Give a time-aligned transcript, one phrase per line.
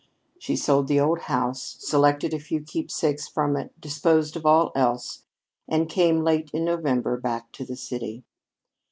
[0.39, 5.25] She sold the old house, selected a few keepsakes from it, disposed of all else,
[5.67, 8.23] and came, late in November, back to the city.